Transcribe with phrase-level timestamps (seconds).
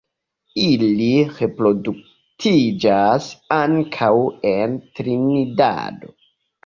[0.67, 3.27] Ili reproduktiĝas
[3.59, 4.13] ankaŭ
[4.53, 6.11] en Trinidado.